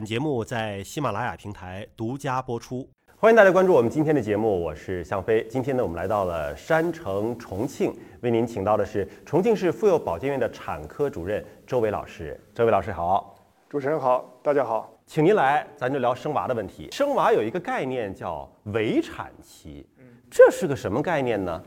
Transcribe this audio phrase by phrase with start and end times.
[0.00, 5.46] 本节目在喜马拉雅平台独家播出，欢迎大家关注我们今天的节目，我是向飞。
[5.46, 12.40] 今天呢，我们来到了山城重庆，为您请到的是重庆市妇幼保健院的产科主任周伟老师。
[12.54, 13.36] 周伟老师好，
[13.68, 16.88] 主持人好，大家好，请您来，咱就聊生娃的问题。
[16.90, 19.86] 生娃有一个概念叫围产期，
[20.30, 21.62] 这是个什么概念呢？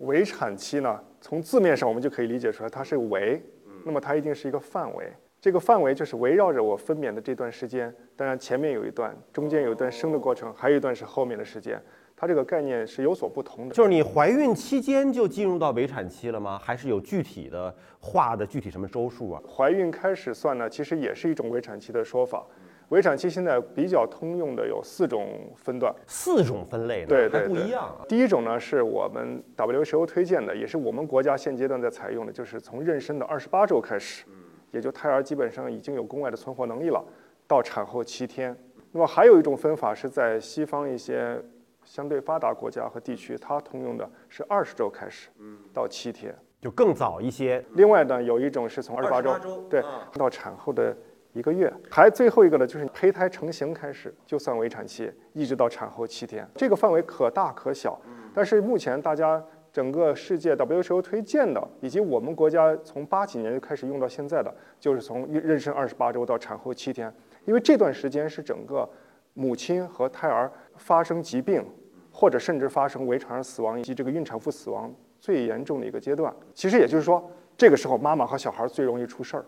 [0.00, 3.42] 围产期呢，从字面上我们就可以理解出来，它是围，
[3.86, 5.10] 那么它一定是一个范围。
[5.40, 11.82] 这个范围就是围绕着我分娩的这段时间，当然前面有一段，中间有一段生的过程，还有一段是后面的时间，
[12.14, 13.74] 它这个概念是有所不同的。
[13.74, 16.60] 就是你怀孕期间就进入到围产期了吗？
[16.62, 19.42] 还是有具体的画的具体什么周数啊？
[19.48, 22.44] 怀孕开始算呢，其实也是一种围产期的说法。
[22.90, 28.04] 围产期现在比较通用的有四种分段，四种分类呢，对对还不一样啊。
[28.06, 34.26] 第一种呢是我们 WHO 推荐的，也是我们国家现阶段在采用的，就是从妊娠的二十八周开始。
[34.70, 37.04] 也就胎儿基本上已经有宫外的存活能力了，
[37.46, 38.56] 到产后七天。
[38.92, 41.40] 那么还有一种分法是在西方一些
[41.84, 45.28] 相对发达国家和地区，它通用的是二十周开始，
[45.72, 47.64] 到七天，就更早一些。
[47.74, 49.82] 另外呢，有一种是从二十八周，周对，
[50.14, 50.96] 到产后的
[51.32, 51.72] 一个月。
[51.90, 58.00] 还最后一个呢，就是胚胎成型开始就算围产期，一直到产后七天，这个范围可大可小。
[58.34, 59.42] 但是目前大家。
[59.72, 67.12] 整个世界 WHO 推荐的，以及我们国家从八几年就开始用到现在的，就是从妊娠二十八周到产后七天，
[67.44, 68.88] 因为这段时间是整个
[69.34, 71.64] 母亲和胎儿发生疾病，
[72.12, 76.34] 或者甚至发生围产儿死亡以及这个孕产妇死亡最严重的一个阶段。
[76.52, 79.44] 其实也就是说，这个时候妈妈和小孩最容易出事儿，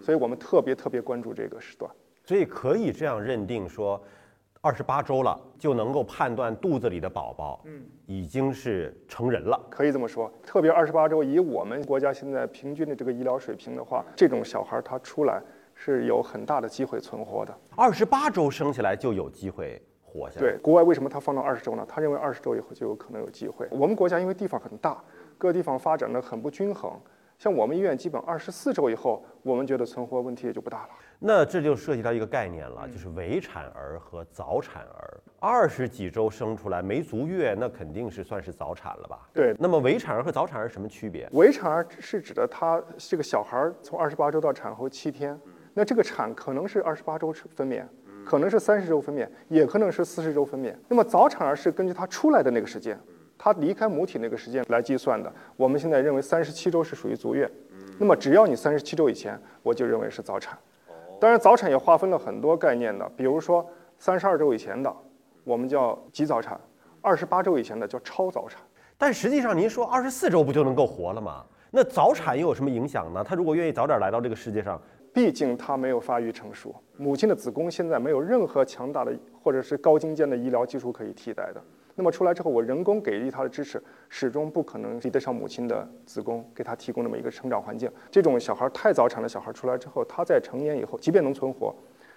[0.00, 1.90] 所以我们特别特别关注这个时段。
[2.24, 4.00] 所以可以这样认定说。
[4.64, 10.32] 二十八周了，就能够判断肚子里的宝宝，嗯，已经是成人了，可以这么说。
[10.42, 15.38] 特别二十八周，以我们国家现在平均的这个医疗水平的话，这种小孩他出来
[15.74, 17.54] 是有很大的机会存活的。
[17.76, 20.40] 二十八周生下来就有机会活下来。
[20.40, 21.84] 对，国外为什么他放到二十周呢？
[21.86, 23.68] 他认为二十周以后就有可能有机会。
[23.70, 25.04] 我们国家因为地方很大，
[25.36, 26.90] 各地方发展的很不均衡。
[27.38, 30.88] 像我们医院基本二十四周以后，我们觉得存活问题也就不大了。
[31.18, 35.20] 那这就涉及到一个概念了，就是围产儿和早产儿。
[35.38, 39.28] 二十几周生出来没足月，那肯定是算是早产了吧？
[39.32, 39.54] 对。
[39.58, 41.28] 那么围产儿和早产儿什么区别？
[41.32, 45.38] 围产儿是指的他这个小孩儿从二十八周到产后七天，
[45.74, 47.84] 那这个产可能是二十八周分娩，
[48.24, 50.74] 可能是三十周分娩，也可能是四十周分娩。
[50.88, 52.98] 那么早产儿是根据他出来的那个时间。
[53.44, 57.46] 他离开母体那个时间来计算的，我们现在认为三十七周是属于足月，
[57.98, 60.58] 那么只要你三十七周以前，我就认为是早产。
[61.20, 63.68] 当然，早产也划分了很多概念的，比如说
[63.98, 64.90] 三十二周以前的，
[65.44, 66.58] 我们叫极早产；
[67.02, 68.62] 二十八周以前的叫超早产。
[68.96, 71.44] 但实际上，您说二十四周不就能够活了吗？
[71.70, 73.22] 那早产又有什么影响呢？
[73.22, 74.80] 他如果愿意早点来到这个世界上，
[75.12, 81.62] 毕竟他没有发育成熟，母亲的子宫现在没有任何强大的或者是高精尖的医疗技术可以替代的。
[81.96, 87.90] 那么出来之后，我人工给予他的支持，始终不可能比得上母亲的子宫给他提供那么一个成长环境。
[88.10, 91.72] 这种小孩太早产的小孩出来之后，他在成年以后，即便能存活，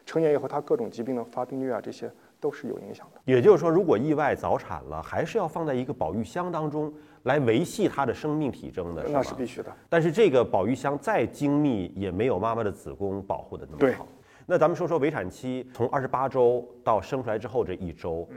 [0.06, 3.22] 成年以后他各种疾病的发病率啊，这些都是有影响的。
[3.26, 6.92] 也就是说，如果意外早产了，还是要放在一个保育箱当中
[7.24, 9.72] 来维系他的生命体征的，那是必须的。
[9.90, 14.08] 但是这个保育箱再精密，也没有妈妈的子宫保护的那么好。
[14.48, 18.28] 那咱们说说围产期，从二十八周到生出来之后这一周。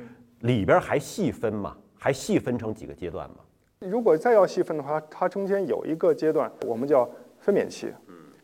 [0.41, 1.77] 里边还细分吗？
[1.99, 3.37] 还细分成几个阶段吗？
[3.81, 7.09] 如果再要细分的话，它中间有一个阶段，我们叫
[7.39, 7.93] 分娩期，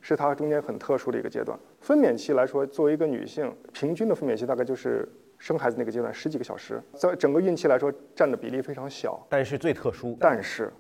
[0.00, 1.58] 是它中间很特殊的一个阶段。
[1.80, 5.08] 分娩期来说，作为一个女性，平均的分娩期大概就是
[5.38, 10.16] 生孩子那个阶段十几个小时，在整个孕期来说占的比例非常小，但是最特殊。
[10.20, 10.70] 但是，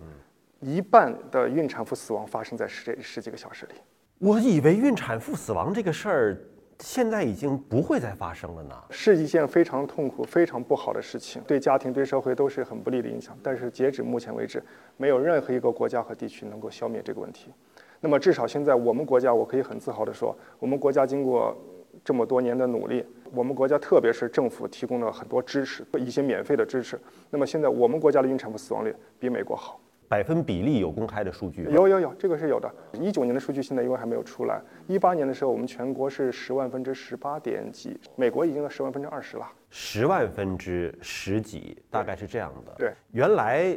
[0.60, 3.74] 一半的孕产妇死亡发生在十这十几个小时里。
[4.18, 6.38] 我以为孕产妇死亡这个事儿。
[6.80, 13.36] 现在已经不会再发生了呢，是一件非常痛苦、非常不好的事情，对家庭、对社会都是很不利的影响。
[13.42, 14.62] 但是截止目前为止，
[14.96, 17.50] 没有任何一个国家和地区能够消灭这个问题。
[18.00, 21.56] 那么至少现在我们国家，我可以很自豪地说，我们国家经过
[22.04, 27.00] 这么多年的努力，我们国家特别是政府提供了很多支持，一些免费的支持。
[27.30, 29.80] 那么现在我们国家的孕产妇死亡率比美国好。
[30.08, 31.64] 百分比例有公开的数据？
[31.64, 32.72] 有有有，这个是有的。
[32.92, 34.60] 一九年的数据现在因为还没有出来。
[34.86, 39.46] 一八年的时候，我们全国是十万分之十八点几，美国已经到十万分之二十了。
[39.70, 42.72] 十万分之十几，大概是这样的。
[42.78, 43.76] 对，原来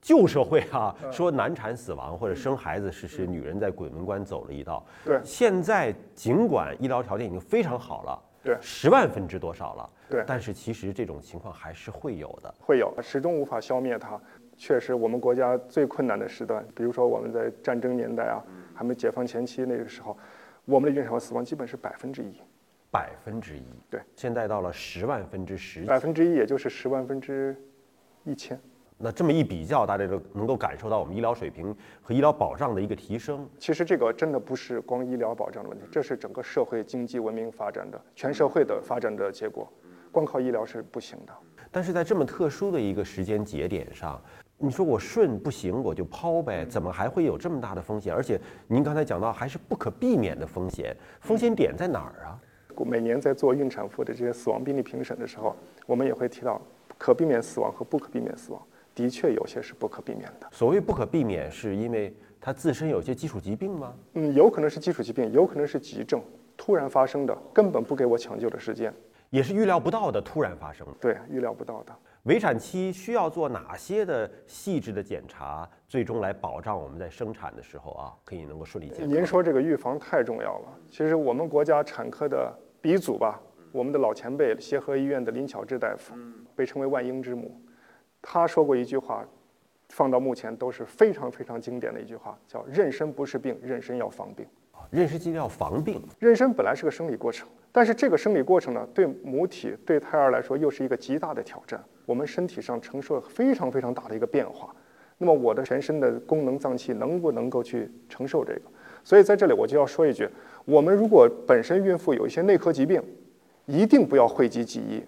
[0.00, 4.84] 旧社会啊，说难产死亡或者生孩子是是女人在鬼门关走了一道。
[5.04, 9.90] 对，现在尽管医疗条件已经非常好了，对，十万分之多少了？
[10.08, 14.20] 对，但是其实这种情况还是会有的，会有，始终无法消灭它。
[14.56, 18.42] 确实，我们国家最困难的时段，比如说我们在战争年代啊，
[18.74, 20.16] 还没解放前期那个时候，
[20.64, 22.40] 我们的孕产妇死亡基本是百分之一，
[22.90, 23.62] 百分之一。
[23.90, 25.82] 对，现在到了十万分之十。
[25.84, 27.56] 百分之一也就是十万分之
[28.24, 28.58] 一千。
[28.96, 33.46] 那这么一比较，大家就能够感受到我们医疗水平和医疗保障的一个提升。
[33.58, 39.70] 其实这个真的不是光医疗保障的问题，这是整个社会经济文明发展的全社会的发展的结果，
[40.12, 41.32] 光靠医疗是不行的。
[41.72, 44.22] 但是在这么特殊的一个时间节点上，
[44.56, 48.14] 你说我顺不行，我就抛呗，怎么还会有这么大的风险？
[48.14, 52.38] 而且您刚才讲到还是不可避免的风险，风险点在哪儿啊？
[52.86, 55.54] 每年在做孕产妇的这些死亡病例评审的时候，
[55.86, 56.60] 我们也会提到
[56.96, 58.62] 可避免死亡和不可避免死亡。
[58.94, 60.46] 的确有些是不可避免的。
[60.52, 63.92] 所谓不可避免，是因为它自身有些基础疾病吗？
[64.14, 66.22] 嗯，有可能是基础疾病，有可能是急症，
[66.56, 68.94] 突然发生的，根本不给我抢救的时间，
[69.30, 70.86] 也是预料不到的突然发生。
[71.00, 71.92] 对，预料不到的。
[72.24, 79.08] 围产期需要做哪些的细致的检查，最终来保障我们在生产的时候啊，可以能够顺利健康？
[79.10, 80.68] 您说这个预防太重要了。
[80.90, 82.50] 其实我们国家产科的
[82.80, 83.38] 鼻祖吧，
[83.72, 86.14] 我们的老前辈协和医院的林巧稚大夫，
[86.56, 87.60] 被称为万婴之母。
[88.22, 89.22] 他说过一句话，
[89.90, 94.46] 放到目前都是非常非常经典的一句话，叫“妊娠不是病，妊娠要防病”。
[94.90, 96.02] 妊娠期要防病。
[96.20, 101.82] 妊娠本来是个生理过程，但是这个生理过程呢，对母体、对胎儿来说又是一个极大的挑战。
[102.06, 104.72] 我们身体上承受了非常非常大的一个变化。
[105.18, 108.60] 那么我的全身的功能脏器能不能够去承受这个？
[109.02, 110.28] 所以在这里我就要说一句：
[110.64, 113.02] 我们如果本身孕妇有一些内科疾病，
[113.66, 115.02] 一定不要讳疾忌医。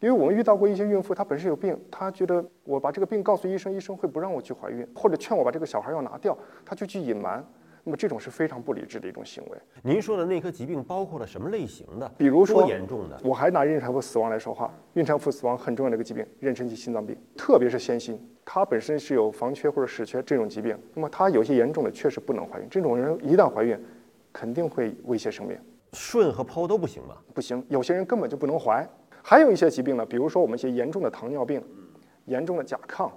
[0.00, 6.36] 因为我们遇到过一些孕妇，她本身有病，她觉得我把这个病告诉医生，医生会不让我去怀孕，或者劝我把这个小孩要拿掉，
[6.66, 7.42] 她就去隐瞒。
[7.84, 9.58] 那么这种是非常不理智的一种行为。
[9.82, 12.10] 您说的内科疾病包括了什么类型的？
[12.16, 14.72] 比如说严重的，我还拿孕产妇死亡来说话。
[14.94, 22.66] 孕产妇死亡很重要的一个疾病，妊娠期心脏病，特别是先心，它本身是有房缺或者室缺这种疾病，那么它有些严重的确实不能怀孕。
[22.70, 23.78] 这种人一旦怀孕，
[24.32, 25.58] 肯定会威胁生命。
[25.92, 27.16] 顺和剖都不行吗？
[27.34, 28.88] 不行，有些人根本就不能怀。
[29.22, 31.62] 还有一些疾病呢，比如说我们一些严重的糖尿病、
[32.24, 33.10] 严重的甲亢，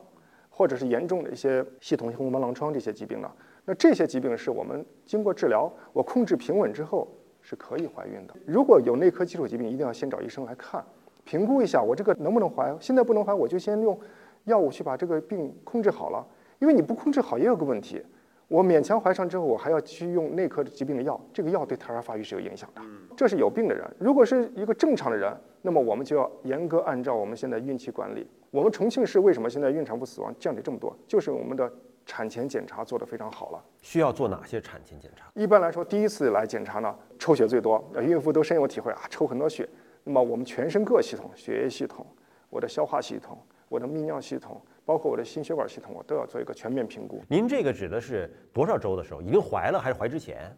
[0.50, 3.32] 或者是严重的一些系统性红斑狼疮这些疾病呢，
[3.70, 7.06] 那这些疾病是我们经过治疗，我控制平稳之后
[7.42, 8.34] 是可以怀孕的。
[8.46, 10.82] 如果有内科基础疾病，一定要先找医生来看，
[11.26, 12.74] 评估一下我这个能不能怀。
[12.80, 14.00] 现在不能怀，我就先用
[14.46, 16.26] 药物去把这个病控制好了。
[16.60, 18.02] 因为你不控制好，也有个问题。
[18.48, 22.82] 我勉强怀上之后，我还要去用内科疾病的药，这个药对胎儿发育是有影响的。
[23.18, 28.26] 这是有病的人，如果是一个正常的人，那么我们就要严格按照我们现在孕期管理。
[28.50, 30.96] 我们重庆市为什么现在孕产妇死亡降低这么多？
[31.06, 31.70] 就是我们的
[32.08, 33.64] 产前检查做得非常好了。
[33.84, 35.26] 需要做哪些产前检查？
[35.36, 39.70] 一般来说，第一次来检查呢，抽血最多，孕妇都深有体会啊，抽很多血。
[40.04, 42.04] 那么我们全身各系统，血液系统、
[42.50, 43.38] 我的消化系统、
[43.70, 44.60] 我的泌尿系统。
[44.86, 47.22] 包括我的心血管系统，我都要做一个全面评估。
[47.28, 49.22] 您这个指的是多少周的时候？
[49.22, 50.56] 已经怀了还是怀之前？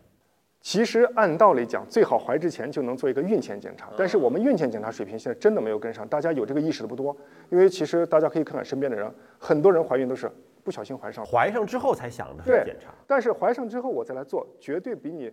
[0.62, 3.90] 其实按道理讲，最好怀之前就能做一个孕前检查。
[3.98, 7.18] 但是我们孕前检查水平现在真的没有跟上，大家有这个意识的不多。
[7.50, 10.32] 因为其实大家可以看看身边的人，很多人怀孕都是
[10.64, 12.94] 不小心怀上，怀上之后才想的对检查。
[13.08, 15.32] 但是怀上之后我再来做，绝对比你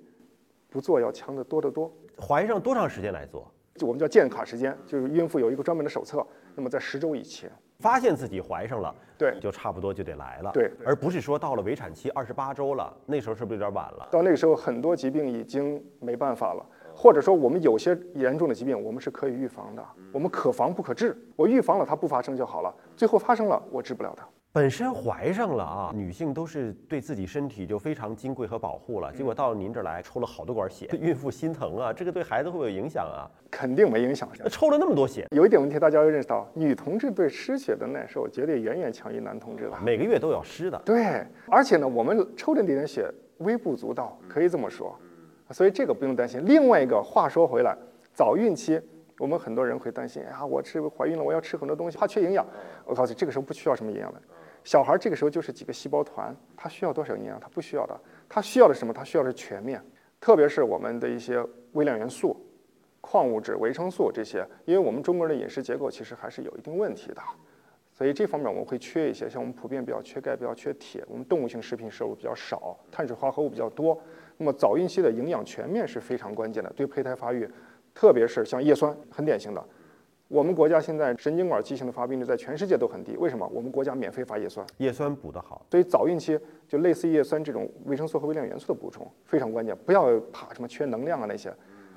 [0.69, 1.93] 不做要强得多得多。
[2.21, 3.51] 怀上多长时间来做？
[3.75, 6.27] 就我们叫建卡时间，就是孕妇有一个专门的手册。
[6.55, 7.51] 那么在十周以前。
[7.79, 14.09] 发现自己怀上了，对，就差不多就得来了，对，而不是说到了围产期二十八周了，那时候是不是有点晚了？
[14.11, 24.27] 到那个时候，很多疾病已经没办法了，或者说我们有些严重的疾病，我们是可以预防的，我们可防不可治，我预防了它不发生就好了，最后发生了，我治不了它。
[24.57, 29.13] 本身怀上了啊，女性都是对自己身体就非常金贵和保护了。
[29.13, 33.29] 结果到您这儿来抽了好多管血，孕妇心疼啊，这个对孩子会有影响啊？
[33.51, 34.27] 肯定没影响。
[34.49, 39.77] 抽了那么多血，有一点问题，大家要认识到，女同志对失血的耐受绝对远远强于男同志的。
[39.85, 40.81] 每个月都要失的。
[40.87, 44.99] 对，而且呢，我们抽的那点血微不足道，可以这么说。
[45.51, 46.43] 所以这个不用担心。
[46.47, 47.77] 另外一个话说回来，
[48.15, 48.81] 早孕期
[49.19, 52.47] 我们很多人会担心啊，我吃怀孕了，我要吃很多东西，怕缺营养。
[52.87, 54.23] 我告诉你，这个时候不需要什么营养的。
[54.67, 57.39] 小孩这个时候就是几个细胞团，他需要多少营养？
[57.39, 57.97] 他不需要的，
[58.29, 58.93] 他需要的什么？
[58.93, 59.81] 他需要的是全面，
[60.21, 61.41] 特别是我们的一些
[61.75, 62.37] 微量元素、
[63.01, 67.23] 矿物质、维生素这些，因为我们中国人的饮食结构其实还是有一定问题的，
[67.93, 69.31] 所以这方面我们会缺一些。
[69.31, 73.97] 像我们普遍比较缺钙、比较缺铁，我们动物性食品摄入比较少，碳水化合物比较多。
[74.37, 77.49] 那么早孕期的营养全面是非常关键的，对胚胎发育，
[77.95, 79.65] 特别是像叶酸，很典型的。
[80.29, 83.49] 我们国家现在神经管畸形的发病率在全世界都很低，为什么？
[83.55, 91.53] 我们国家免费发叶酸，叶酸补得好，所以早孕期就类似叶酸这种维生素和微量元素的补充非常关键，不要怕什么缺能量啊那些。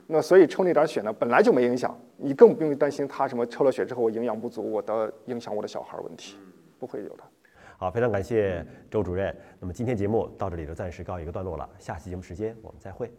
[0.06, 6.38] 那所以抽那点血呢，本来就没影响，你更不用担心他什么抽了血之后我营养不足，我的影响我的小孩问题，
[6.78, 7.24] 不会有的。
[7.78, 9.36] 好，非常感谢周主任。
[9.60, 13.12] 那么今天节目到这里就暂时告一个段落了，下期节目时间我们再会。